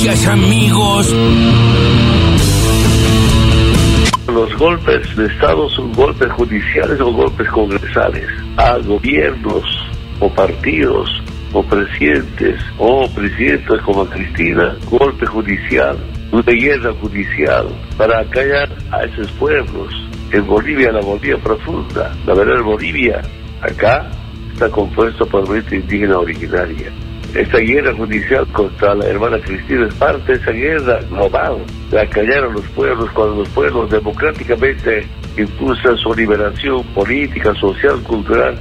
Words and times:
Gracias 0.00 0.26
amigos. 0.28 1.12
Los 4.32 4.56
golpes 4.56 5.16
de 5.16 5.26
Estado 5.26 5.68
son 5.70 5.92
golpes 5.92 6.30
judiciales 6.34 7.00
o 7.00 7.12
golpes 7.12 7.48
congresales 7.48 8.28
a 8.58 8.78
gobiernos 8.78 9.64
o 10.20 10.30
partidos 10.30 11.10
o 11.52 11.64
presidentes 11.64 12.62
o 12.78 13.08
presidentes 13.12 13.80
como 13.82 14.06
Cristina, 14.06 14.76
golpe 14.88 15.26
judicial, 15.26 15.98
una 16.30 16.52
guerra 16.52 16.92
judicial 17.00 17.66
para 17.96 18.24
callar 18.30 18.68
a 18.92 19.02
esos 19.02 19.28
pueblos. 19.32 19.92
En 20.30 20.46
Bolivia, 20.46 20.92
la 20.92 21.00
Bolivia 21.00 21.38
profunda, 21.38 22.16
la 22.24 22.34
verdad 22.34 22.62
Bolivia, 22.62 23.20
acá 23.62 24.08
está 24.52 24.70
compuesto 24.70 25.26
por 25.26 25.44
gente 25.52 25.74
indígena 25.74 26.18
originaria. 26.18 26.92
Esta 27.34 27.58
guerra 27.58 27.94
judicial 27.94 28.46
contra 28.52 28.94
la 28.94 29.06
hermana 29.06 29.38
Cristina 29.40 29.86
es 29.86 29.94
parte 29.94 30.32
de 30.32 30.38
esa 30.38 30.50
guerra 30.50 31.00
global, 31.10 31.58
de 31.90 32.00
acallar 32.00 32.44
a 32.44 32.48
los 32.48 32.66
pueblos 32.68 33.10
cuando 33.12 33.36
los 33.36 33.48
pueblos 33.50 33.90
democráticamente 33.90 35.06
impulsan 35.36 35.96
su 35.98 36.14
liberación 36.14 36.82
política, 36.94 37.54
social, 37.54 38.02
cultural 38.02 38.58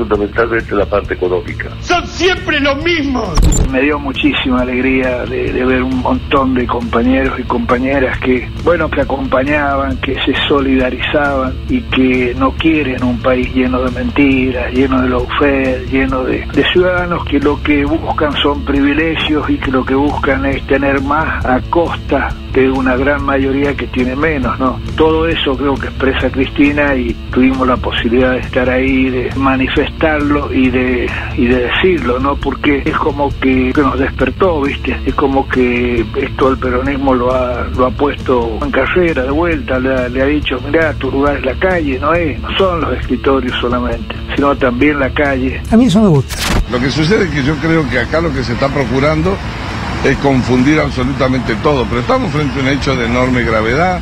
fundamentalmente 0.00 0.74
la 0.74 0.86
parte 0.86 1.14
económica. 1.14 1.68
Son 1.80 2.06
siempre 2.06 2.58
los 2.60 2.82
mismos. 2.82 3.28
Me 3.70 3.82
dio 3.82 3.98
muchísima 3.98 4.62
alegría 4.62 5.24
de, 5.26 5.52
de, 5.52 5.64
ver 5.64 5.82
un 5.82 5.98
montón 6.00 6.54
de 6.54 6.66
compañeros 6.66 7.38
y 7.38 7.42
compañeras 7.42 8.18
que, 8.18 8.48
bueno, 8.64 8.90
que 8.90 9.02
acompañaban, 9.02 9.98
que 9.98 10.14
se 10.24 10.34
solidarizaban 10.48 11.54
y 11.68 11.80
que 11.82 12.34
no 12.36 12.52
quieren 12.52 13.04
un 13.04 13.18
país 13.18 13.52
lleno 13.54 13.82
de 13.82 13.90
mentiras, 13.90 14.72
lleno 14.72 15.02
de 15.02 15.08
lawfare, 15.10 15.86
lleno 15.90 16.24
de, 16.24 16.46
de 16.46 16.64
ciudadanos 16.72 17.24
que 17.26 17.38
lo 17.38 17.62
que 17.62 17.84
buscan 17.84 18.32
son 18.42 18.64
privilegios 18.64 19.48
y 19.50 19.58
que 19.58 19.70
lo 19.70 19.84
que 19.84 19.94
buscan 19.94 20.46
es 20.46 20.66
tener 20.66 21.00
más 21.02 21.44
a 21.44 21.60
costa 21.70 22.34
de 22.52 22.70
una 22.70 22.96
gran 22.96 23.22
mayoría 23.24 23.76
que 23.76 23.86
tiene 23.86 24.16
menos, 24.16 24.58
¿no? 24.58 24.80
Todo 24.96 25.28
eso 25.28 25.56
creo 25.56 25.74
que 25.74 25.86
expresa 25.86 26.30
Cristina 26.30 26.94
y 26.94 27.14
tuvimos 27.32 27.66
la 27.66 27.76
posibilidad 27.76 28.32
de 28.32 28.40
estar 28.40 28.68
ahí, 28.68 29.08
de 29.08 29.30
manifestarlo 29.90 30.52
y 30.52 30.70
de, 30.70 31.10
y 31.36 31.46
de 31.46 31.68
decirlo, 31.68 32.18
¿no? 32.18 32.36
Porque 32.36 32.82
es 32.84 32.96
como 32.96 33.28
que, 33.40 33.72
que 33.74 33.80
nos 33.80 33.98
despertó, 33.98 34.62
¿viste? 34.62 34.96
Es 35.04 35.14
como 35.14 35.48
que 35.48 36.04
esto 36.16 36.50
el 36.50 36.58
peronismo 36.58 37.14
lo 37.14 37.34
ha, 37.34 37.64
lo 37.76 37.86
ha 37.86 37.90
puesto 37.90 38.58
en 38.62 38.70
carrera 38.70 39.22
de 39.22 39.30
vuelta, 39.30 39.78
le 39.78 39.94
ha, 39.94 40.08
le 40.08 40.22
ha 40.22 40.26
dicho, 40.26 40.58
mira, 40.66 40.92
tu 40.94 41.10
lugar 41.10 41.36
es 41.36 41.44
la 41.44 41.54
calle, 41.54 41.98
no 41.98 42.14
es, 42.14 42.40
no 42.40 42.48
son 42.56 42.80
los 42.80 42.98
escritorios 42.98 43.56
solamente, 43.60 44.14
sino 44.34 44.56
también 44.56 44.98
la 44.98 45.10
calle. 45.10 45.60
A 45.70 45.76
mí 45.76 45.86
eso 45.86 46.00
me 46.00 46.08
gusta. 46.08 46.36
Lo 46.70 46.78
que 46.78 46.90
sucede 46.90 47.24
es 47.24 47.30
que 47.30 47.42
yo 47.42 47.54
creo 47.56 47.88
que 47.88 47.98
acá 47.98 48.20
lo 48.20 48.32
que 48.32 48.42
se 48.44 48.52
está 48.52 48.68
procurando 48.68 49.36
es 50.04 50.16
confundir 50.18 50.80
absolutamente 50.80 51.54
todo, 51.56 51.84
pero 51.86 52.00
estamos 52.00 52.32
frente 52.32 52.58
a 52.58 52.62
un 52.62 52.68
hecho 52.68 52.96
de 52.96 53.06
enorme 53.06 53.42
gravedad 53.42 54.00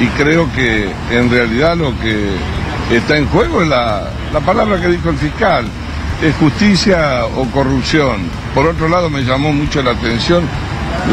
y 0.00 0.06
creo 0.20 0.50
que 0.54 0.90
en 1.10 1.30
realidad 1.30 1.76
lo 1.76 1.92
que 2.00 2.96
está 2.96 3.16
en 3.16 3.26
juego 3.26 3.62
es 3.62 3.68
la, 3.68 4.08
la 4.32 4.40
palabra 4.40 4.80
que 4.80 4.88
dijo 4.88 5.10
el 5.10 5.16
fiscal, 5.16 5.64
es 6.22 6.34
justicia 6.36 7.24
o 7.36 7.44
corrupción. 7.46 8.22
Por 8.54 8.66
otro 8.66 8.88
lado 8.88 9.08
me 9.10 9.22
llamó 9.22 9.52
mucho 9.52 9.82
la 9.82 9.92
atención 9.92 10.44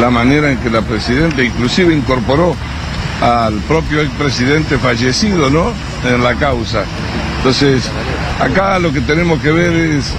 la 0.00 0.10
manera 0.10 0.52
en 0.52 0.58
que 0.58 0.70
la 0.70 0.82
presidenta 0.82 1.42
inclusive 1.42 1.94
incorporó 1.94 2.54
al 3.22 3.54
propio 3.60 4.00
expresidente 4.00 4.78
fallecido, 4.78 5.50
¿no? 5.50 5.72
En 6.04 6.22
la 6.22 6.34
causa. 6.34 6.84
Entonces, 7.38 7.84
acá 8.38 8.78
lo 8.78 8.92
que 8.92 9.00
tenemos 9.00 9.40
que 9.40 9.50
ver 9.50 9.72
es 9.72 10.12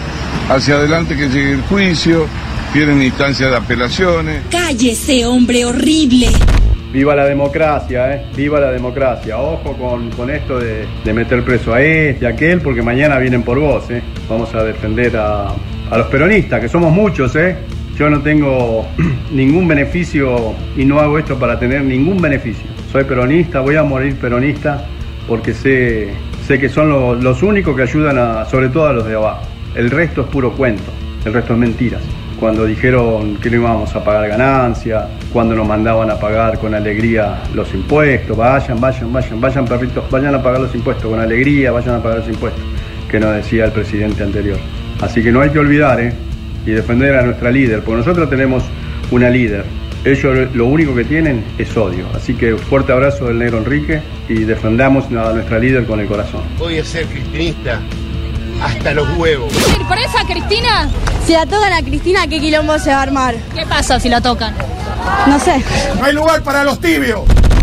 hacia 0.50 0.75
adelante 0.75 1.16
que 1.16 1.30
llegue 1.30 1.53
el 1.53 1.61
juicio, 1.61 2.25
tienen 2.73 3.02
instancias 3.02 3.52
de 3.52 3.58
apelaciones. 3.58 4.44
Cállese, 4.50 5.25
hombre 5.25 5.66
horrible. 5.66 6.30
Viva 6.92 7.16
la 7.16 7.26
democracia, 7.26 8.16
¿eh? 8.16 8.26
Viva 8.36 8.59
la 8.59 8.72
democracia. 8.72 9.38
Ojo 9.38 9.73
con, 9.73 10.09
con 10.09 10.32
esto 10.32 10.59
de, 10.59 10.88
de, 11.04 11.14
meter 11.14 11.44
preso 11.44 11.72
a 11.72 11.82
este, 11.83 12.26
a 12.26 12.30
aquel, 12.30 12.61
porque 12.61 12.82
mañana 12.82 13.20
vienen 13.20 13.44
por 13.44 13.60
vos, 13.60 13.92
¿eh? 13.92 14.02
Vamos 14.27 14.54
a 14.55 14.64
defender 14.64 15.16
a, 15.16 15.50
a 15.92 15.98
los 15.98 16.08
peronistas, 16.08 16.60
que 16.60 16.67
somos 16.67 16.92
muchos, 16.92 17.36
¿eh? 17.36 17.58
Yo 17.95 18.10
no 18.10 18.22
tengo 18.22 18.88
ningún 19.32 19.67
beneficio 19.67 20.55
y 20.76 20.83
no 20.83 21.00
hago 21.00 21.20
esto 21.20 21.38
para 21.38 21.60
tener 21.60 21.83
ningún 21.83 22.20
beneficio. 22.20 22.66
Soy 22.92 23.04
peronista, 23.04 23.60
voy 23.60 23.76
a 23.76 23.83
morir 23.83 24.16
peronista 24.16 24.83
porque 25.27 25.54
sé, 25.54 26.10
sé 26.48 26.60
que 26.60 26.70
son 26.70 26.89
los, 26.89 27.23
los 27.23 27.44
únicos 27.44 27.76
que 27.76 27.83
ayudan 27.83 28.17
a, 28.17 28.45
sobre 28.45 28.70
todo 28.70 28.88
a 28.88 28.94
los 28.94 29.06
de 29.06 29.14
abajo. 29.14 29.44
El 29.76 29.92
resto 29.92 30.21
es 30.21 30.27
puro 30.27 30.54
cuento, 30.54 30.92
el 31.23 31.33
resto 31.33 31.54
es 31.54 31.60
mentiras 31.60 32.02
cuando 32.39 32.66
dijeron 32.66 33.36
que 33.38 33.50
no 33.50 33.58
íbamos 33.58 33.94
a 33.95 34.04
pagar 34.04 34.30
ganancias, 34.30 35.05
cuando 35.33 35.55
nos 35.55 35.67
mandaban 35.67 36.10
a 36.10 36.20
pagar 36.20 36.58
con 36.58 36.73
alegría 36.73 37.42
los 37.54 37.73
impuestos, 37.73 38.36
vayan, 38.36 38.80
vayan, 38.80 39.11
vayan, 39.11 39.42
vayan 39.42 39.66
perritos, 39.66 40.10
vayan 40.10 40.36
a 40.36 40.42
pagar 40.42 40.61
los 40.61 40.73
impuestos 40.73 41.05
con 41.10 41.20
alegría, 41.20 41.72
vayan 41.72 41.95
a 41.95 42.04
pagar 42.04 42.20
los 42.20 42.30
impuestos, 42.30 42.64
que 43.10 43.20
nos 43.20 43.36
decía 43.36 43.66
el 43.66 43.72
presidente 43.72 44.23
anterior. 44.23 44.58
Así 45.02 45.22
que 45.22 45.32
no 45.32 45.42
hay 45.42 45.50
que 45.50 45.60
olvidar, 45.60 46.00
¿eh? 46.00 46.14
Y 46.66 46.72
defender 46.72 47.16
a 47.17 47.23
nuestra 47.23 47.52
líder, 47.52 47.82
porque 47.82 47.98
nosotros 47.98 48.30
tenemos 48.30 48.64
una 49.11 49.30
líder. 49.30 49.66
Ellos 50.06 50.56
lo 50.56 50.66
único 50.66 50.95
que 50.95 51.04
tienen 51.04 51.44
es 51.58 51.76
odio. 51.76 52.06
Así 52.16 52.33
que 52.33 52.56
fuerte 52.56 52.94
abrazo 52.94 53.26
del 53.26 53.39
negro 53.39 53.58
Enrique 53.58 54.00
y 54.30 54.45
defendamos 54.45 55.06
a 55.08 55.33
nuestra 55.33 55.60
líder 55.60 55.86
con 55.86 56.00
el 56.00 56.08
corazón. 56.08 56.42
Voy 56.58 56.77
a 56.77 56.86
ser 56.86 57.06
cristinista 57.08 57.82
hasta 58.64 58.93
los 58.93 59.17
huevos. 59.17 59.52
¿Ir 59.53 59.86
presa, 59.87 60.25
Cristina? 60.27 60.89
Si 61.25 61.33
la 61.33 61.45
tocan 61.45 61.73
a 61.73 61.81
Cristina, 61.81 62.27
¿qué 62.27 62.39
quilombo 62.39 62.77
se 62.80 62.89
va 62.89 62.99
a 62.99 63.02
armar? 63.03 63.36
¿Qué 63.55 63.65
pasa 63.65 63.99
si 63.99 64.09
la 64.09 64.21
tocan? 64.21 64.53
No 65.27 65.39
sé. 65.39 65.64
No 65.97 66.05
hay 66.05 66.14
lugar 66.14 66.42
para 66.43 66.64
los 66.64 66.80
tibios. 66.80 67.21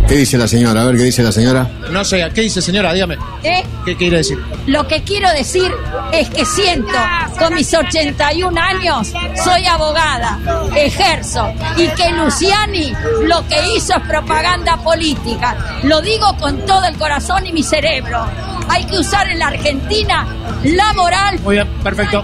¿Qué 0.09 0.15
dice 0.15 0.39
la 0.39 0.47
señora? 0.47 0.83
A 0.83 0.85
ver, 0.85 0.97
¿qué 0.97 1.03
dice 1.03 1.23
la 1.23 1.33
señora? 1.33 1.69
No 1.91 2.05
sé, 2.05 2.25
¿qué 2.33 2.43
dice 2.43 2.63
señora? 2.63 2.93
Dígame. 2.93 3.19
¿Eh? 3.43 3.65
¿Qué 3.85 3.97
quiere 3.97 4.19
decir? 4.19 4.39
Lo 4.67 4.87
que 4.87 5.03
quiero 5.03 5.29
decir 5.33 5.73
es 6.13 6.31
que 6.31 6.45
siento, 6.45 6.93
con 7.39 7.55
mis 7.55 7.75
81 7.75 8.61
años, 8.61 9.13
soy 9.43 9.67
abogada, 9.67 10.39
ejerzo, 10.77 11.53
y 11.77 11.89
que 11.89 12.11
Luciani 12.13 12.93
lo 13.25 13.47
que 13.49 13.57
hizo 13.77 13.97
es 13.97 14.03
propaganda 14.07 14.77
política. 14.77 15.57
Lo 15.83 16.01
digo 16.01 16.37
con 16.39 16.65
todo 16.67 16.85
el 16.85 16.97
corazón 16.97 17.45
y 17.47 17.53
mi 17.53 17.65
cerebro. 17.65 18.27
Hay 18.69 18.85
que 18.85 18.99
usar 18.99 19.29
en 19.29 19.41
la 19.41 19.49
Argentina 19.49 20.27
la 20.63 20.93
moral. 20.93 21.41
Muy 21.41 21.57
bien, 21.57 21.69
perfecto. 21.83 22.23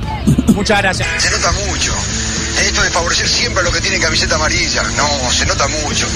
Muchas 0.55 0.83
gracias. 0.83 1.09
Se 1.19 1.31
nota 1.31 1.51
mucho. 1.69 1.93
Esto 2.61 2.83
de 2.83 2.91
favorecer 2.91 3.27
siempre 3.27 3.61
a 3.61 3.65
lo 3.65 3.73
que 3.73 3.81
tiene 3.81 3.99
camiseta 3.99 4.37
amarilla. 4.37 4.83
No, 4.97 5.33
se 5.33 5.47
nota 5.47 5.67
mucho. 5.67 6.07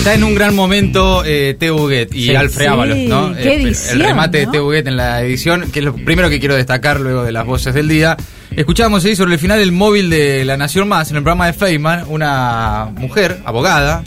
Está 0.00 0.14
en 0.14 0.24
un 0.24 0.34
gran 0.34 0.54
momento 0.56 1.22
eh, 1.26 1.54
Teo 1.58 1.76
Buguet 1.76 2.08
y 2.14 2.28
Sí. 2.28 2.34
Alfred 2.34 2.64
Sí, 2.64 2.72
Ábalos, 2.72 2.96
¿no? 3.00 3.34
qué 3.34 3.42
Eh, 3.50 3.62
edición, 3.62 4.00
el 4.00 4.06
remate 4.06 4.40
¿no? 4.40 4.46
de 4.46 4.52
Teo 4.56 4.64
Buguet 4.64 4.86
en 4.86 4.96
la 4.96 5.20
edición, 5.22 5.70
que 5.70 5.80
es 5.80 5.84
lo 5.84 5.94
primero 5.94 6.30
que 6.30 6.40
quiero 6.40 6.54
destacar 6.56 7.00
luego 7.00 7.22
de 7.22 7.32
las 7.32 7.44
voces 7.44 7.74
del 7.74 7.86
día. 7.86 8.16
Escuchábamos 8.56 9.04
ahí 9.04 9.14
sobre 9.14 9.34
el 9.34 9.38
final 9.38 9.60
el 9.60 9.72
móvil 9.72 10.08
de 10.08 10.46
La 10.46 10.56
Nación 10.56 10.88
Más 10.88 11.10
en 11.10 11.18
el 11.18 11.22
programa 11.22 11.46
de 11.48 11.52
Feynman, 11.52 12.04
una 12.08 12.88
mujer, 12.96 13.40
abogada, 13.44 14.02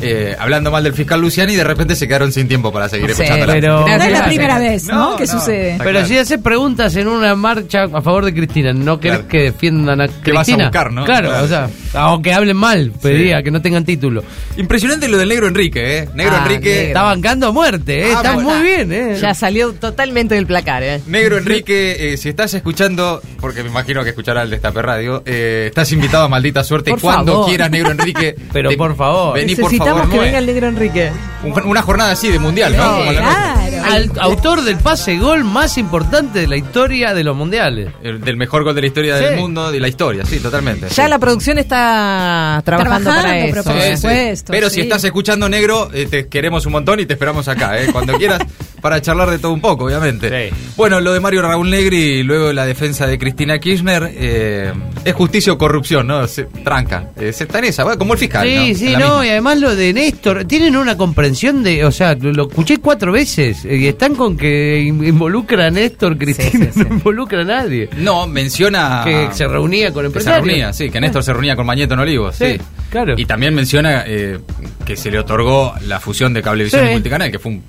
eh, 0.00 0.36
hablando 0.38 0.70
mal 0.70 0.82
del 0.84 0.94
fiscal 0.94 1.20
Luciani 1.20 1.52
y 1.52 1.56
de 1.56 1.64
repente 1.64 1.94
se 1.96 2.06
quedaron 2.08 2.32
sin 2.32 2.48
tiempo 2.48 2.72
para 2.72 2.88
seguir 2.88 3.06
Sí, 3.14 3.22
escuchándola. 3.22 3.52
pero- 3.52 3.86
No 3.86 4.02
es 4.04 4.10
la 4.12 4.24
primera 4.24 4.58
vez, 4.58 4.84
¿no? 4.86 5.10
No, 5.12 5.16
que 5.16 5.26
no. 5.26 5.32
sucede. 5.32 5.74
Pero 5.78 5.90
claro. 5.90 6.06
si 6.06 6.18
haces 6.18 6.38
preguntas 6.40 6.94
en 6.96 7.08
una 7.08 7.34
marcha 7.34 7.84
a 7.84 8.02
favor 8.02 8.24
de 8.24 8.34
Cristina, 8.34 8.72
¿no 8.72 8.98
querés 9.00 9.18
Claro. 9.18 9.28
que 9.28 9.38
defiendan 9.42 10.00
a 10.00 10.08
¿Qué 10.08 10.32
vas 10.32 10.42
a 10.42 10.44
Cristina? 10.44 10.64
buscar, 10.64 10.92
no? 10.92 11.04
Claro, 11.04 11.28
Claro. 11.30 11.44
o 11.44 11.48
sea, 11.48 11.68
o 12.12 12.22
que 12.22 12.32
hablen 12.32 12.56
mal, 12.56 12.92
pedía 13.00 13.42
que 13.42 13.50
no 13.50 13.60
tengan 13.62 13.84
título. 13.84 14.22
Impresionante 14.56 15.08
lo 15.08 15.18
del 15.18 15.28
negro 15.28 15.46
Enrique, 15.48 15.98
¿eh? 15.98 16.08
Negro 16.14 16.34
Ah, 16.36 16.42
Enrique. 16.46 16.68
negro. 16.70 16.86
Está 16.88 17.02
bancando 17.02 17.46
a 17.48 17.52
muerte, 17.52 18.00
¿eh? 18.02 18.12
Ah, 18.12 18.16
está 18.16 18.32
bueno. 18.34 18.50
muy 18.50 18.62
bien, 18.62 18.92
¿eh? 18.92 19.18
Ya 19.20 19.34
salió 19.34 19.72
totalmente 19.72 20.34
del 20.34 20.46
placar, 20.46 20.82
¿eh? 20.82 21.00
Negro 21.06 21.38
Enrique, 21.38 22.12
eh, 22.12 22.16
si 22.16 22.28
estás 22.28 22.54
escuchando, 22.54 23.20
porque 23.40 23.62
me 23.62 23.70
imagino 23.70 24.02
que 24.02 24.10
escuchará 24.10 24.42
el 24.42 24.50
Destape 24.50 24.82
Radio, 24.82 25.22
eh, 25.26 25.66
estás 25.68 25.90
invitado 25.92 26.24
a 26.24 26.28
Maldita 26.28 26.62
Suerte 26.64 26.90
Por 26.90 27.00
cuando 27.00 27.32
favor. 27.32 27.48
quieras, 27.48 27.70
Negro 27.70 27.90
Enrique. 27.90 28.34
Pero 28.52 28.70
Te- 28.70 28.76
por 28.76 28.96
favor. 28.96 29.34
Vení, 29.34 29.56
por 29.56 29.70
Necesitamos 29.84 30.00
favor, 30.02 30.12
que 30.12 30.18
venga 30.26 30.38
el 30.38 30.46
negro 30.46 30.68
Enrique. 30.68 31.12
Un- 31.42 31.66
Una 31.66 31.82
jornada 31.82 32.12
así 32.12 32.30
de 32.30 32.38
mundial, 32.38 32.76
¿no? 32.76 32.82
Como 32.98 33.12
la 33.12 33.20
nuestra. 33.20 33.54
Claro. 33.54 33.84
Al 33.92 34.10
autor 34.20 34.62
del 34.62 34.76
pase 34.78 35.18
gol 35.18 35.44
más 35.44 35.76
importante 35.78 36.38
de 36.40 36.46
la 36.46 36.56
historia 36.56 37.12
de 37.14 37.22
los 37.24 37.36
mundiales. 37.36 37.90
El- 38.02 38.20
del 38.20 38.36
mejor 38.36 38.64
gol 38.64 38.74
de 38.74 38.80
la 38.80 38.86
historia 38.86 39.18
Sí. 39.18 39.24
del 39.24 39.36
mundo, 39.36 39.70
de 39.70 39.78
la 39.80 39.88
historia, 39.88 40.24
sí, 40.24 40.38
totalmente. 40.40 40.88
Ya 40.88 41.06
la 41.08 41.18
producción 41.18 41.58
está 41.58 42.62
trabajando, 42.64 43.10
para 43.10 43.38
eso. 43.38 43.48
pero 43.50 43.64
por 43.64 43.72
Sí, 43.82 43.88
sí. 43.90 43.96
supuesto, 43.96 44.52
Pero 44.52 44.68
sí. 44.70 44.76
si 44.76 44.80
estás 44.82 45.04
escuchando 45.04 45.48
negro, 45.48 45.90
eh, 45.92 46.06
te 46.10 46.28
queremos 46.28 46.64
un 46.66 46.72
montón 46.72 47.00
y 47.00 47.06
te 47.06 47.12
esperamos 47.14 47.46
acá, 47.48 47.78
¿eh? 47.80 47.88
Cuando 47.92 48.14
quieras. 48.16 48.40
para 48.84 49.00
charlar 49.00 49.30
de 49.30 49.38
todo 49.38 49.50
un 49.52 49.62
poco, 49.62 49.86
obviamente. 49.86 50.52
Bueno, 50.76 51.00
lo 51.00 51.14
de 51.14 51.18
Mario 51.20 51.40
Raúl 51.40 51.70
Negri 51.70 51.96
y 52.18 52.22
luego 52.22 52.52
la 52.52 52.66
defensa 52.66 53.06
de 53.06 53.16
Cristina 53.18 53.58
Kirchner 53.58 54.10
eh, 54.14 54.72
es 55.06 55.14
justicia 55.14 55.54
o 55.54 55.56
corrupción, 55.56 56.06
¿no? 56.06 56.26
Se 56.28 56.44
tranca. 56.44 57.08
Eh, 57.18 57.32
se 57.32 57.44
está 57.44 57.60
en 57.60 57.64
esa, 57.64 57.84
bueno, 57.84 57.98
como 57.98 58.12
el 58.12 58.18
fiscal. 58.18 58.46
Sí, 58.46 58.72
¿no? 58.72 58.78
sí, 58.78 58.84
no, 58.92 58.98
misma. 58.98 59.26
y 59.26 59.28
además 59.30 59.58
lo 59.60 59.74
de 59.74 59.90
Néstor, 59.94 60.44
tienen 60.44 60.76
una 60.76 60.98
comprensión 60.98 61.62
de, 61.62 61.82
o 61.86 61.90
sea, 61.90 62.14
lo, 62.14 62.30
lo 62.32 62.46
escuché 62.48 62.76
cuatro 62.76 63.10
veces, 63.10 63.64
eh, 63.64 63.74
y 63.74 63.86
están 63.86 64.14
con 64.16 64.36
que 64.36 64.80
in- 64.80 65.02
involucra 65.02 65.68
a 65.68 65.70
Néstor, 65.70 66.18
Cristina, 66.18 66.68
no 66.76 66.82
involucra 66.96 67.40
a 67.40 67.44
nadie. 67.44 67.88
No, 67.96 68.26
menciona. 68.26 69.00
Que 69.02 69.30
se 69.32 69.48
reunía 69.48 69.94
con 69.94 70.02
que 70.02 70.10
se 70.10 70.18
empresarios. 70.18 70.46
reunía, 70.46 70.72
sí, 70.74 70.90
que 70.90 71.00
Néstor 71.00 71.22
se 71.24 71.32
reunía 71.32 71.56
con 71.56 71.64
Mañeto 71.64 71.94
en 71.94 72.00
Olivos, 72.00 72.36
sí. 72.36 72.44
Sí, 72.52 72.60
claro. 72.90 73.14
Y 73.16 73.24
también 73.24 73.54
menciona 73.54 74.04
eh, 74.06 74.40
que 74.84 74.94
se 74.94 75.10
le 75.10 75.18
otorgó 75.20 75.72
la 75.86 76.00
fusión 76.00 76.34
de 76.34 76.42
Cablevisión 76.42 76.82
Sí. 76.84 76.88
y 76.90 76.92
Multicanal, 76.92 77.30
que 77.30 77.38
fue 77.38 77.52
un 77.52 77.62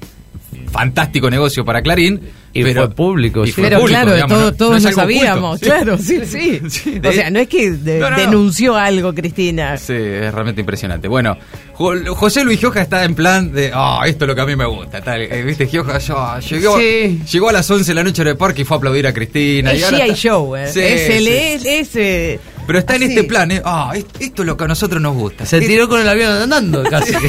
fantástico 0.75 1.29
negocio 1.29 1.63
para 1.63 1.81
Clarín. 1.81 2.19
Y 2.53 2.63
pero, 2.63 2.85
fue 2.85 2.95
público, 2.95 3.43
y 3.43 3.51
sí. 3.51 3.61
Pero 3.61 3.79
público, 3.81 3.87
claro, 3.99 4.13
digamos, 4.13 4.37
todo- 4.37 4.45
no- 4.51 4.55
todos 4.55 4.71
no 4.71 4.77
lo 4.77 4.95
oculto. 4.95 5.01
sabíamos, 5.01 5.59
Sí. 5.59 5.65
claro, 5.65 5.97
sí, 6.01 6.19
sí. 6.25 6.61
O 7.05 7.11
sea, 7.11 7.29
no 7.29 7.39
es 7.39 7.47
que 7.49 7.71
de- 7.71 7.99
No, 7.99 8.11
denunció 8.11 8.77
algo, 8.77 9.13
Cristina. 9.13 9.75
Sí, 9.77 9.91
es 9.93 10.33
realmente 10.33 10.61
impresionante. 10.61 11.09
Bueno, 11.09 11.37
Jo- 11.73 12.15
José 12.15 12.45
Luis 12.45 12.57
Gioja 12.59 12.81
está 12.81 13.03
en 13.03 13.13
plan 13.13 13.51
de, 13.51 13.71
ah, 13.73 14.03
esto 14.05 14.23
es 14.23 14.29
lo 14.29 14.35
que 14.35 14.41
a 14.41 14.45
mí 14.45 14.55
me 14.55 14.65
gusta. 14.65 15.01
Tal, 15.01 15.21
eh, 15.23 15.43
¿Viste? 15.43 15.67
Gioja 15.67 15.97
ya 15.97 16.39
llegó, 16.39 16.79
Sí. 16.79 17.21
llegó 17.29 17.49
a 17.49 17.51
las 17.51 17.69
11 17.69 17.91
de 17.91 17.95
la 17.95 18.03
noche 18.05 18.23
del 18.23 18.37
parque 18.37 18.61
y 18.61 18.65
fue 18.65 18.75
a 18.75 18.77
aplaudir 18.77 19.05
a 19.07 19.13
Cristina. 19.13 19.73
y 19.73 19.83
ahora 19.83 19.97
G.I. 19.97 20.01
está- 20.03 20.15
Show, 20.15 20.55
¿eh? 20.55 20.63
Es 20.63 20.75
el, 20.77 21.25
sí. 21.25 21.29
es, 21.29 21.65
es, 21.65 21.95
eh, 21.97 22.39
Pero 22.67 22.79
está 22.79 22.95
en 22.95 23.03
este 23.03 23.23
plan, 23.23 23.51
¿eh? 23.51 23.61
Ah, 23.63 23.91
es- 23.95 24.05
esto 24.19 24.41
es 24.41 24.45
lo 24.47 24.57
que 24.57 24.63
a 24.63 24.67
nosotros 24.67 25.01
nos 25.01 25.13
gusta. 25.15 25.45
Se 25.45 25.59
tiró 25.61 25.87
con 25.87 26.01
el 26.01 26.07
avión 26.09 26.31
andando 26.31 26.83
casi. 26.83 27.13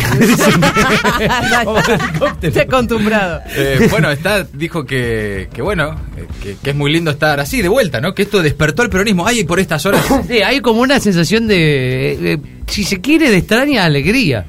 Estoy 2.42 2.62
acostumbrado. 2.62 3.40
Eh, 3.54 3.88
bueno, 3.90 4.10
está, 4.10 4.44
dijo 4.52 4.84
que, 4.84 5.48
que 5.52 5.62
bueno, 5.62 6.00
eh, 6.16 6.26
que, 6.42 6.56
que 6.62 6.70
es 6.70 6.76
muy 6.76 6.92
lindo 6.92 7.10
estar 7.10 7.38
así 7.40 7.62
de 7.62 7.68
vuelta, 7.68 8.00
¿no? 8.00 8.14
Que 8.14 8.22
esto 8.22 8.42
despertó 8.42 8.82
el 8.82 8.90
peronismo. 8.90 9.26
Ay, 9.26 9.44
por 9.44 9.60
estas 9.60 9.84
horas. 9.86 10.04
Sí, 10.28 10.40
hay 10.42 10.60
como 10.60 10.80
una 10.80 11.00
sensación 11.00 11.46
de, 11.46 12.38
si 12.66 12.84
se 12.84 13.00
quiere, 13.00 13.30
de 13.30 13.38
extraña 13.38 13.84
alegría. 13.84 14.44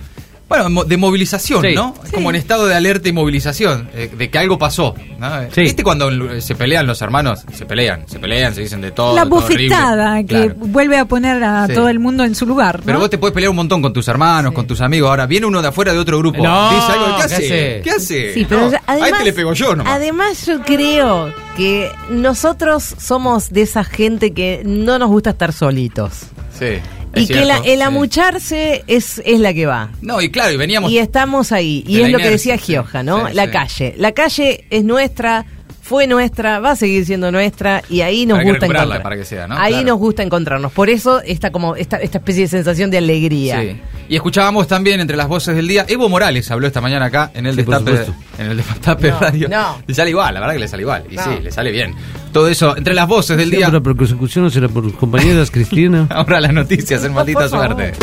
Bueno, 0.49 0.83
de 0.85 0.95
movilización, 0.97 1.61
Sí. 1.61 1.73
¿no? 1.75 1.94
Como 2.13 2.29
en 2.29 2.38
estado 2.38 2.67
de 2.67 2.73
alerta 2.75 3.09
y 3.09 3.11
movilización, 3.11 3.89
eh, 3.94 4.09
de 4.17 4.29
que 4.29 4.38
algo 4.39 4.57
pasó. 4.57 4.95
¿no? 5.19 5.29
Sí. 5.53 5.61
¿Viste 5.61 5.83
cuando 5.83 6.09
se 6.39 6.55
pelean 6.55 6.88
los 6.88 7.01
hermanos? 7.01 7.44
Se 7.53 7.65
pelean, 7.65 8.07
se 8.07 8.17
pelean, 8.17 8.55
se 8.55 8.61
dicen 8.61 8.79
de 8.79 8.91
todo. 8.91 9.13
La 9.13 9.25
bofetada 9.25 10.19
que 10.23 10.25
Claro. 10.27 10.53
vuelve 10.57 10.97
a 10.97 11.05
poner 11.05 11.44
a 11.44 11.67
Sí. 11.67 11.73
todo 11.73 11.89
el 11.89 11.99
mundo 11.99 12.23
en 12.23 12.33
su 12.33 12.45
lugar. 12.45 12.79
¿no? 12.79 12.85
Pero 12.85 12.99
vos 12.99 13.09
te 13.09 13.17
puedes 13.17 13.33
pelear 13.33 13.49
un 13.49 13.57
montón 13.57 13.81
con 13.81 13.91
tus 13.91 14.07
hermanos, 14.07 14.53
con 14.53 14.65
tus 14.65 14.79
amigos. 14.79 15.09
Ahora 15.09 15.25
viene 15.25 15.45
uno 15.47 15.61
de 15.61 15.67
afuera 15.67 15.91
de 15.91 15.99
otro 15.99 16.17
grupo. 16.19 16.41
No, 16.41 16.69
dice 16.73 16.91
algo, 16.93 17.05
¿qué 17.07 17.13
¿qué 17.17 17.23
hace? 17.23 17.35
hace? 17.35 17.81
¿Qué 17.83 17.91
hace? 17.91 18.33
Sí, 18.33 18.45
pero 18.47 18.69
No, 18.69 18.77
a 18.77 18.81
además, 18.88 19.11
este 19.11 19.23
le 19.25 19.33
pego 19.33 19.53
yo 19.53 19.75
nomás. 19.75 19.93
además 19.95 20.45
yo 20.45 20.61
creo 20.61 21.33
que 21.57 21.91
nosotros 22.09 22.95
somos 23.00 23.50
de 23.50 23.63
esa 23.63 23.83
gente 23.83 24.31
que 24.33 24.61
no 24.65 24.97
nos 24.97 25.09
gusta 25.09 25.31
estar 25.31 25.51
solitos. 25.51 26.27
Sí. 26.57 26.77
Y 27.23 27.27
que 27.27 27.45
la- 27.45 27.57
el 27.57 27.77
sí. 27.77 27.81
amucharse 27.81 28.83
es, 28.87 29.21
es 29.25 29.39
la 29.39 29.53
que 29.53 29.65
va. 29.65 29.89
No, 30.01 30.21
y 30.21 30.29
claro, 30.29 30.51
y 30.53 30.57
veníamos. 30.57 30.91
Y 30.91 30.97
estamos 30.99 31.51
ahí. 31.51 31.83
Y 31.87 32.01
es 32.01 32.09
lo 32.11 32.17
que 32.17 32.29
decía. 32.29 32.57
Gioja, 32.57 33.03
¿no? 33.03 33.27
Sí, 33.27 33.33
la 33.33 33.45
sí. 33.45 33.51
calle. 33.51 33.93
La 33.97 34.11
calle 34.13 34.65
es 34.69 34.83
nuestra, 34.83 35.45
fue 35.81 36.07
nuestra, 36.07 36.59
va 36.59 36.71
a 36.71 36.75
seguir 36.75 37.05
siendo 37.05 37.31
nuestra 37.31 37.81
y 37.89 38.01
ahí 38.01 38.25
nos 38.25 38.39
gusta 38.39 38.53
recuperarla 38.53 38.81
encontrar. 38.95 39.03
para 39.03 39.15
que 39.15 39.23
sea, 39.25 39.47
¿no? 39.47 39.57
Ahí 39.57 39.73
Claro. 39.73 39.87
nos 39.87 39.97
gusta 39.99 40.23
encontrarnos. 40.23 40.71
Por 40.73 40.89
eso 40.89 41.21
esta 41.21 41.51
como 41.51 41.75
esta, 41.75 41.97
esta 41.97 42.17
especie 42.17 42.43
de 42.43 42.47
sensación 42.49 42.91
de 42.91 42.97
alegría. 42.97 43.61
Sí. 43.61 43.77
Y 44.09 44.15
escuchábamos 44.15 44.68
también 44.68 45.00
entre 45.01 45.18
las 45.18 45.27
voces 45.27 45.56
del 45.56 45.68
día, 45.68 45.86
Evo 45.88 46.07
Morales 46.07 46.50
habló 46.51 46.65
esta 46.68 46.80
mañana 46.80 47.06
acá 47.07 47.31
en 47.33 47.45
el 47.45 47.56
Sí, 47.56 47.63
Destape, 47.63 48.06
en 48.39 48.51
el 48.51 48.57
Destape 48.57 49.09
No, 49.12 49.19
Radio. 49.19 49.50
no. 49.50 49.77
Le 49.86 49.94
sale 49.94 50.09
igual, 50.12 50.33
la 50.33 50.39
verdad 50.39 50.54
que 50.54 50.59
le 50.59 50.68
sale 50.69 50.83
igual. 50.83 51.04
Y 51.09 51.15
No. 51.15 51.24
sí, 51.24 51.30
le 51.44 51.51
sale 51.51 51.71
bien. 51.71 51.94
Todo 52.31 52.48
eso, 52.48 52.77
entre 52.77 52.94
las 52.94 53.07
voces 53.07 53.36
del 53.38 53.50
Sí, 53.50 53.57
día. 53.57 53.65
pero 53.68 53.83
por 53.83 53.98
persecución 53.98 54.45
no 54.45 54.50
será 54.50 54.69
por 54.69 54.83
tus 54.83 54.94
compañeras, 54.94 55.51
Cristina. 55.51 56.07
Ahora 56.12 56.39
las 56.39 56.54
noticias 56.54 57.04
en 57.04 57.13
maldita 57.13 57.50
suerte. 57.50 57.94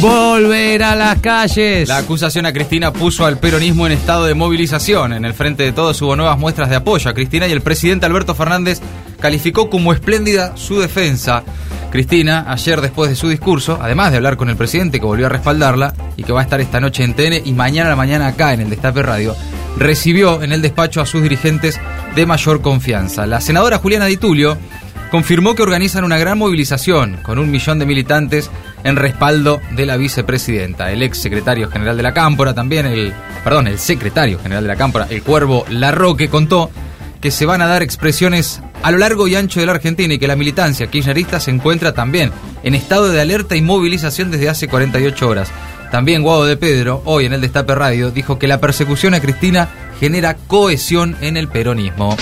Volver 0.00 0.82
a 0.82 0.94
las 0.94 1.18
calles. 1.20 1.88
La 1.88 1.98
acusación 1.98 2.46
a 2.46 2.52
Cristina 2.52 2.92
puso 2.92 3.24
al 3.26 3.38
peronismo 3.38 3.86
en 3.86 3.92
estado 3.92 4.26
de 4.26 4.34
movilización. 4.34 5.12
En 5.12 5.24
el 5.24 5.34
frente 5.34 5.62
de 5.62 5.72
todos 5.72 6.00
hubo 6.02 6.14
nuevas 6.16 6.38
muestras 6.38 6.68
de 6.70 6.76
apoyo 6.76 7.08
a 7.10 7.14
Cristina 7.14 7.46
y 7.48 7.52
el 7.52 7.62
presidente 7.62 8.06
Alberto 8.06 8.34
Fernández 8.34 8.80
calificó 9.20 9.70
como 9.70 9.92
espléndida 9.92 10.56
su 10.56 10.78
defensa. 10.80 11.42
Cristina, 11.94 12.46
ayer 12.48 12.80
después 12.80 13.08
de 13.08 13.14
su 13.14 13.28
discurso, 13.28 13.78
además 13.80 14.10
de 14.10 14.16
hablar 14.16 14.36
con 14.36 14.50
el 14.50 14.56
presidente 14.56 14.98
que 14.98 15.06
volvió 15.06 15.26
a 15.26 15.28
respaldarla 15.28 15.94
y 16.16 16.24
que 16.24 16.32
va 16.32 16.40
a 16.40 16.42
estar 16.42 16.60
esta 16.60 16.80
noche 16.80 17.04
en 17.04 17.14
TN 17.14 17.46
y 17.46 17.52
mañana 17.52 17.86
a 17.86 17.90
la 17.90 17.96
mañana 17.96 18.26
acá 18.26 18.52
en 18.52 18.62
el 18.62 18.68
Destape 18.68 19.00
Radio, 19.00 19.36
recibió 19.76 20.42
en 20.42 20.50
el 20.50 20.60
despacho 20.60 21.00
a 21.00 21.06
sus 21.06 21.22
dirigentes 21.22 21.80
de 22.16 22.26
mayor 22.26 22.62
confianza. 22.62 23.28
La 23.28 23.40
senadora 23.40 23.78
Juliana 23.78 24.06
Di 24.06 24.16
Tulio 24.16 24.58
confirmó 25.12 25.54
que 25.54 25.62
organizan 25.62 26.02
una 26.02 26.18
gran 26.18 26.36
movilización 26.36 27.18
con 27.22 27.38
un 27.38 27.52
millón 27.52 27.78
de 27.78 27.86
militantes 27.86 28.50
en 28.82 28.96
respaldo 28.96 29.60
de 29.76 29.86
la 29.86 29.96
vicepresidenta. 29.96 30.90
El 30.90 31.00
ex 31.00 31.18
secretario 31.18 31.70
general 31.70 31.96
de 31.96 32.02
la 32.02 32.12
Cámpora, 32.12 32.54
también 32.54 32.86
el, 32.86 33.12
perdón, 33.44 33.68
el 33.68 33.78
secretario 33.78 34.40
general 34.40 34.64
de 34.64 34.68
la 34.68 34.76
Cámpora, 34.76 35.06
el 35.10 35.22
Cuervo 35.22 35.64
Larroque, 35.68 36.28
contó 36.28 36.72
que 37.24 37.30
se 37.30 37.46
van 37.46 37.62
a 37.62 37.66
dar 37.66 37.82
expresiones 37.82 38.60
a 38.82 38.90
lo 38.90 38.98
largo 38.98 39.26
y 39.26 39.34
ancho 39.34 39.58
de 39.58 39.64
la 39.64 39.72
Argentina 39.72 40.12
y 40.12 40.18
que 40.18 40.28
la 40.28 40.36
militancia 40.36 40.88
kirchnerista 40.88 41.40
se 41.40 41.50
encuentra 41.50 41.94
también 41.94 42.30
en 42.62 42.74
estado 42.74 43.08
de 43.08 43.18
alerta 43.18 43.56
y 43.56 43.62
movilización 43.62 44.30
desde 44.30 44.50
hace 44.50 44.68
48 44.68 45.26
horas. 45.26 45.48
También 45.90 46.20
Guado 46.20 46.44
de 46.44 46.58
Pedro, 46.58 47.00
hoy 47.06 47.24
en 47.24 47.32
el 47.32 47.40
Destape 47.40 47.74
Radio, 47.74 48.10
dijo 48.10 48.38
que 48.38 48.46
la 48.46 48.60
persecución 48.60 49.14
a 49.14 49.20
Cristina 49.20 49.70
genera 49.98 50.34
cohesión 50.34 51.16
en 51.22 51.38
el 51.38 51.48
peronismo. 51.48 52.14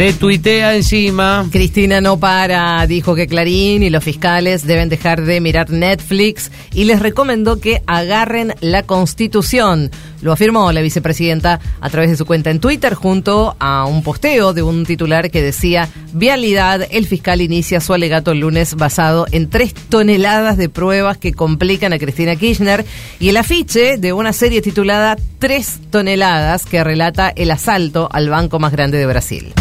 Se 0.00 0.12
tuitea 0.12 0.76
encima. 0.76 1.46
Cristina 1.50 2.00
no 2.00 2.18
para, 2.18 2.86
dijo 2.86 3.16
que 3.16 3.26
Clarín 3.26 3.82
y 3.82 3.90
los 3.90 4.02
fiscales 4.02 4.66
deben 4.66 4.88
dejar 4.88 5.22
de 5.22 5.40
mirar 5.40 5.68
Netflix 5.68 6.50
y 6.72 6.84
les 6.84 7.00
recomendó 7.00 7.60
que 7.60 7.82
agarren 7.86 8.54
la 8.60 8.84
Constitución. 8.84 9.90
Lo 10.22 10.32
afirmó 10.32 10.70
la 10.72 10.80
vicepresidenta 10.80 11.60
a 11.80 11.90
través 11.90 12.10
de 12.10 12.16
su 12.16 12.26
cuenta 12.26 12.50
en 12.50 12.60
Twitter 12.60 12.94
junto 12.94 13.56
a 13.58 13.84
un 13.84 14.02
posteo 14.02 14.52
de 14.52 14.62
un 14.62 14.84
titular 14.84 15.30
que 15.30 15.42
decía, 15.42 15.88
Vialidad, 16.12 16.86
el 16.90 17.06
fiscal 17.06 17.40
inicia 17.40 17.80
su 17.80 17.94
alegato 17.94 18.32
el 18.32 18.40
lunes 18.40 18.74
basado 18.74 19.26
en 19.30 19.48
tres 19.48 19.74
toneladas 19.74 20.56
de 20.56 20.68
pruebas 20.68 21.18
que 21.18 21.32
complican 21.32 21.92
a 21.92 21.98
Cristina 21.98 22.36
Kirchner 22.36 22.84
y 23.18 23.28
el 23.28 23.36
afiche 23.36 23.96
de 23.96 24.12
una 24.12 24.32
serie 24.32 24.60
titulada 24.62 25.16
Tres 25.38 25.78
toneladas 25.90 26.66
que 26.66 26.84
relata 26.84 27.32
el 27.34 27.50
asalto 27.50 28.08
al 28.12 28.28
banco 28.28 28.58
más 28.58 28.72
grande 28.72 28.98
de 28.98 29.06
Brasil. 29.06 29.54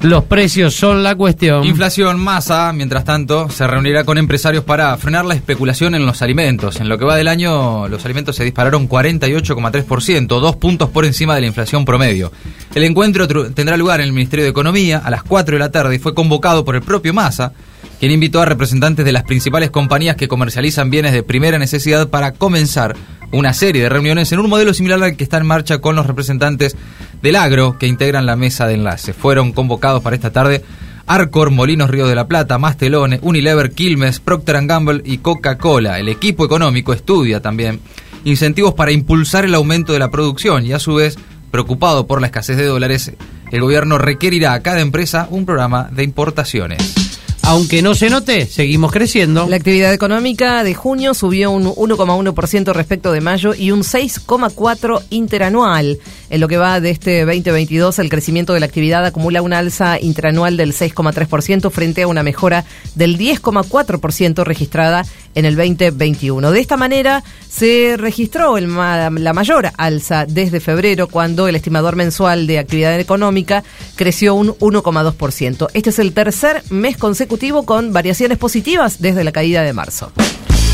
Los 0.00 0.24
precios 0.24 0.74
son 0.74 1.02
la 1.02 1.16
cuestión. 1.16 1.64
Inflación, 1.64 2.20
masa, 2.20 2.72
mientras 2.72 3.04
tanto, 3.04 3.50
se 3.50 3.66
reunirá 3.66 4.04
con 4.04 4.16
empresarios 4.16 4.62
para 4.62 4.96
frenar 4.96 5.24
la 5.24 5.34
especulación 5.34 5.96
en 5.96 6.06
los 6.06 6.22
alimentos. 6.22 6.78
En 6.78 6.88
lo 6.88 6.98
que 6.98 7.04
va 7.04 7.16
del 7.16 7.26
año, 7.26 7.88
los 7.88 8.04
alimentos 8.04 8.36
se 8.36 8.44
dispararon 8.44 8.88
48,3%, 8.88 10.26
dos 10.26 10.54
puntos 10.54 10.88
por 10.90 11.04
encima 11.04 11.34
de 11.34 11.40
la 11.40 11.48
inflación 11.48 11.84
promedio. 11.84 12.30
El 12.76 12.84
encuentro 12.84 13.26
tendrá 13.50 13.76
lugar 13.76 14.00
en 14.00 14.06
el 14.06 14.12
Ministerio 14.12 14.44
de 14.44 14.52
Economía 14.52 15.02
a 15.04 15.10
las 15.10 15.24
4 15.24 15.56
de 15.56 15.58
la 15.58 15.72
tarde 15.72 15.96
y 15.96 15.98
fue 15.98 16.14
convocado 16.14 16.64
por 16.64 16.76
el 16.76 16.82
propio 16.82 17.12
Massa, 17.12 17.52
quien 17.98 18.12
invitó 18.12 18.40
a 18.40 18.44
representantes 18.44 19.04
de 19.04 19.10
las 19.10 19.24
principales 19.24 19.70
compañías 19.70 20.14
que 20.14 20.28
comercializan 20.28 20.90
bienes 20.90 21.12
de 21.12 21.24
primera 21.24 21.58
necesidad 21.58 22.08
para 22.08 22.32
comenzar 22.32 22.94
una 23.30 23.52
serie 23.52 23.82
de 23.82 23.88
reuniones 23.88 24.32
en 24.32 24.38
un 24.38 24.48
modelo 24.48 24.72
similar 24.74 25.02
al 25.02 25.16
que 25.16 25.24
está 25.24 25.36
en 25.38 25.46
marcha 25.46 25.78
con 25.78 25.96
los 25.96 26.06
representantes 26.06 26.76
del 27.22 27.36
agro 27.36 27.78
que 27.78 27.86
integran 27.86 28.26
la 28.26 28.36
mesa 28.36 28.66
de 28.66 28.74
enlace. 28.74 29.12
Fueron 29.12 29.52
convocados 29.52 30.02
para 30.02 30.16
esta 30.16 30.32
tarde 30.32 30.64
Arcor, 31.06 31.50
Molinos 31.50 31.90
Río 31.90 32.06
de 32.06 32.14
la 32.14 32.28
Plata, 32.28 32.58
Mastelone, 32.58 33.18
Unilever, 33.22 33.72
Quilmes, 33.72 34.20
Procter 34.20 34.66
Gamble 34.66 35.02
y 35.04 35.18
Coca-Cola. 35.18 35.98
El 35.98 36.08
equipo 36.08 36.44
económico 36.44 36.92
estudia 36.92 37.40
también 37.40 37.80
incentivos 38.24 38.74
para 38.74 38.92
impulsar 38.92 39.44
el 39.44 39.54
aumento 39.54 39.92
de 39.92 39.98
la 39.98 40.10
producción 40.10 40.66
y 40.66 40.72
a 40.72 40.78
su 40.78 40.94
vez, 40.94 41.16
preocupado 41.50 42.06
por 42.06 42.20
la 42.20 42.26
escasez 42.26 42.56
de 42.58 42.66
dólares, 42.66 43.12
el 43.50 43.60
gobierno 43.62 43.96
requerirá 43.96 44.52
a 44.52 44.60
cada 44.60 44.80
empresa 44.80 45.26
un 45.30 45.46
programa 45.46 45.88
de 45.90 46.04
importaciones. 46.04 47.07
Aunque 47.48 47.80
no 47.80 47.94
se 47.94 48.10
note, 48.10 48.44
seguimos 48.44 48.92
creciendo. 48.92 49.46
La 49.48 49.56
actividad 49.56 49.94
económica 49.94 50.62
de 50.62 50.74
junio 50.74 51.14
subió 51.14 51.50
un 51.50 51.64
1,1% 51.64 52.74
respecto 52.74 53.10
de 53.10 53.22
mayo 53.22 53.54
y 53.54 53.70
un 53.70 53.80
6,4% 53.84 55.02
interanual. 55.08 55.98
En 56.30 56.40
lo 56.40 56.48
que 56.48 56.58
va 56.58 56.80
de 56.80 56.90
este 56.90 57.24
2022, 57.24 57.98
el 57.98 58.10
crecimiento 58.10 58.52
de 58.52 58.60
la 58.60 58.66
actividad 58.66 59.04
acumula 59.06 59.40
una 59.40 59.58
alza 59.58 59.98
interanual 59.98 60.58
del 60.58 60.74
6,3% 60.74 61.70
frente 61.70 62.02
a 62.02 62.06
una 62.06 62.22
mejora 62.22 62.66
del 62.94 63.18
10,4% 63.18 64.44
registrada 64.44 65.06
en 65.34 65.46
el 65.46 65.56
2021. 65.56 66.50
De 66.50 66.60
esta 66.60 66.76
manera, 66.76 67.24
se 67.48 67.96
registró 67.96 68.58
la 68.58 69.32
mayor 69.32 69.70
alza 69.78 70.26
desde 70.26 70.60
febrero, 70.60 71.08
cuando 71.08 71.48
el 71.48 71.56
estimador 71.56 71.96
mensual 71.96 72.46
de 72.46 72.58
actividad 72.58 73.00
económica 73.00 73.64
creció 73.96 74.34
un 74.34 74.48
1,2%. 74.48 75.68
Este 75.72 75.90
es 75.90 75.98
el 75.98 76.12
tercer 76.12 76.62
mes 76.68 76.98
consecutivo 76.98 77.64
con 77.64 77.92
variaciones 77.94 78.36
positivas 78.36 79.00
desde 79.00 79.24
la 79.24 79.32
caída 79.32 79.62
de 79.62 79.72
marzo. 79.72 80.12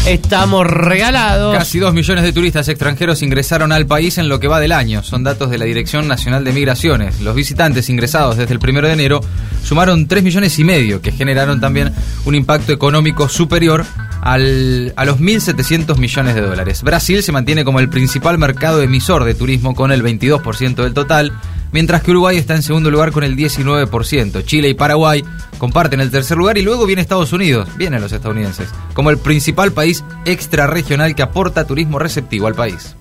Estamos 0.06 0.66
regalados. 0.66 1.56
Casi 1.56 1.78
dos 1.78 1.94
millones 1.94 2.24
de 2.24 2.32
turistas 2.32 2.68
extranjeros 2.68 3.22
ingresaron 3.22 3.72
al 3.72 3.86
país 3.86 4.18
en 4.18 4.28
lo 4.28 4.38
que 4.38 4.48
va 4.48 4.60
del 4.60 4.72
año. 4.72 5.02
Son 5.02 5.24
datos 5.24 5.50
de 5.50 5.58
la 5.58 5.64
Dirección 5.64 6.06
Nacional 6.06 6.44
de 6.44 6.52
Migraciones. 6.52 7.20
Los 7.20 7.34
visitantes 7.34 7.88
ingresados 7.88 8.36
desde 8.36 8.52
el 8.52 8.60
primero 8.60 8.86
de 8.86 8.94
enero 8.94 9.20
sumaron 9.62 10.06
3 10.06 10.22
millones 10.22 10.58
y 10.58 10.64
medio, 10.64 11.00
que 11.00 11.12
generaron 11.12 11.60
también 11.60 11.92
un 12.26 12.34
impacto 12.34 12.72
económico 12.72 13.28
superior 13.28 13.84
al- 14.24 14.94
a 14.96 15.04
los 15.04 15.20
1.700 15.20 15.98
millones 15.98 16.34
de 16.34 16.40
dólares. 16.40 16.82
Brasil 16.82 17.22
se 17.22 17.30
mantiene 17.30 17.62
como 17.64 17.78
el 17.78 17.90
principal 17.90 18.38
mercado 18.38 18.80
emisor 18.82 19.22
de 19.24 19.34
turismo 19.34 19.74
con 19.74 19.92
el 19.92 20.02
22% 20.02 20.82
del 20.82 20.94
total, 20.94 21.30
mientras 21.72 22.02
que 22.02 22.10
Uruguay 22.10 22.38
está 22.38 22.54
en 22.56 22.62
segundo 22.62 22.90
lugar 22.90 23.12
con 23.12 23.22
el 23.22 23.36
19%. 23.36 24.40
Chile 24.42 24.70
y 24.70 24.74
Paraguay 24.74 25.22
comparten 25.58 26.00
el 26.00 26.10
tercer 26.10 26.38
lugar 26.38 26.56
y 26.56 26.62
luego 26.62 26.86
viene 26.86 27.02
Estados 27.02 27.34
Unidos, 27.34 27.68
vienen 27.76 28.00
los 28.00 28.12
estadounidenses, 28.12 28.70
como 28.94 29.10
el 29.10 29.18
principal 29.18 29.72
país 29.72 30.02
extrarregional 30.24 31.14
que 31.14 31.22
aporta 31.22 31.66
turismo 31.66 31.98
receptivo 31.98 32.46
al 32.46 32.54
país. 32.54 32.96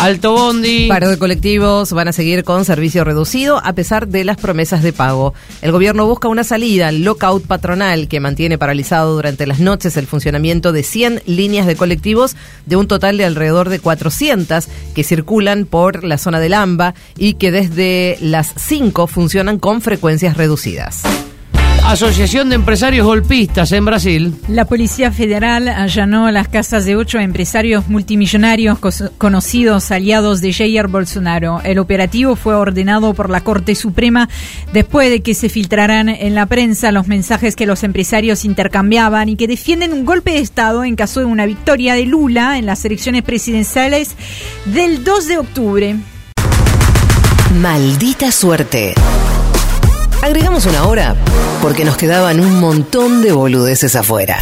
Alto 0.00 0.32
Bondi. 0.32 0.88
Paro 0.88 1.08
de 1.08 1.18
colectivos 1.18 1.92
van 1.92 2.08
a 2.08 2.12
seguir 2.12 2.44
con 2.44 2.66
servicio 2.66 3.02
reducido 3.02 3.60
a 3.64 3.72
pesar 3.72 4.08
de 4.08 4.24
las 4.24 4.36
promesas 4.36 4.82
de 4.82 4.92
pago. 4.92 5.32
El 5.62 5.72
gobierno 5.72 6.06
busca 6.06 6.28
una 6.28 6.44
salida 6.44 6.88
al 6.88 7.02
lockout 7.02 7.46
patronal 7.46 8.06
que 8.06 8.20
mantiene 8.20 8.58
paralizado 8.58 9.14
durante 9.14 9.46
las 9.46 9.58
noches 9.58 9.96
el 9.96 10.06
funcionamiento 10.06 10.72
de 10.72 10.82
100 10.82 11.22
líneas 11.26 11.66
de 11.66 11.76
colectivos 11.76 12.36
de 12.66 12.76
un 12.76 12.88
total 12.88 13.16
de 13.16 13.24
alrededor 13.24 13.70
de 13.70 13.80
400 13.80 14.68
que 14.94 15.02
circulan 15.02 15.64
por 15.64 16.04
la 16.04 16.18
zona 16.18 16.40
del 16.40 16.54
AMBA 16.54 16.94
y 17.16 17.34
que 17.34 17.50
desde 17.50 18.18
las 18.20 18.52
5 18.54 19.06
funcionan 19.06 19.58
con 19.58 19.80
frecuencias 19.80 20.36
reducidas. 20.36 21.02
Asociación 21.86 22.48
de 22.48 22.56
Empresarios 22.56 23.06
Golpistas 23.06 23.70
en 23.70 23.84
Brasil. 23.84 24.34
La 24.48 24.64
Policía 24.64 25.12
Federal 25.12 25.68
allanó 25.68 26.28
las 26.32 26.48
casas 26.48 26.84
de 26.84 26.96
ocho 26.96 27.20
empresarios 27.20 27.86
multimillonarios 27.86 28.80
conocidos 29.18 29.92
aliados 29.92 30.40
de 30.40 30.52
Jair 30.52 30.88
Bolsonaro. 30.88 31.60
El 31.62 31.78
operativo 31.78 32.34
fue 32.34 32.56
ordenado 32.56 33.14
por 33.14 33.30
la 33.30 33.42
Corte 33.42 33.76
Suprema 33.76 34.28
después 34.72 35.10
de 35.10 35.22
que 35.22 35.34
se 35.34 35.48
filtraran 35.48 36.08
en 36.08 36.34
la 36.34 36.46
prensa 36.46 36.90
los 36.90 37.06
mensajes 37.06 37.54
que 37.54 37.66
los 37.66 37.84
empresarios 37.84 38.44
intercambiaban 38.44 39.28
y 39.28 39.36
que 39.36 39.46
defienden 39.46 39.92
un 39.92 40.04
golpe 40.04 40.32
de 40.32 40.40
Estado 40.40 40.82
en 40.82 40.96
caso 40.96 41.20
de 41.20 41.26
una 41.26 41.46
victoria 41.46 41.94
de 41.94 42.04
Lula 42.04 42.58
en 42.58 42.66
las 42.66 42.84
elecciones 42.84 43.22
presidenciales 43.22 44.16
del 44.64 45.04
2 45.04 45.28
de 45.28 45.38
octubre. 45.38 45.96
Maldita 47.60 48.32
suerte. 48.32 48.94
Agregamos 50.26 50.66
una 50.66 50.88
hora 50.88 51.14
porque 51.62 51.84
nos 51.84 51.96
quedaban 51.96 52.40
un 52.40 52.58
montón 52.58 53.22
de 53.22 53.30
boludeces 53.30 53.94
afuera. 53.94 54.40